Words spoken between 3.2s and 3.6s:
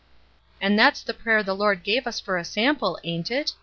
it?"